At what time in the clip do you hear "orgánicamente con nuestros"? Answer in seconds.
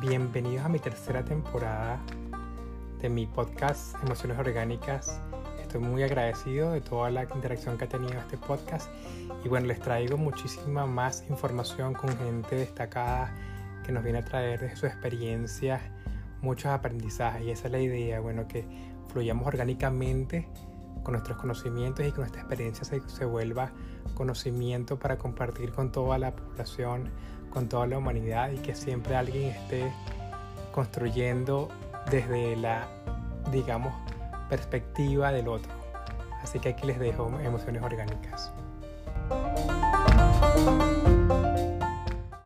19.48-21.38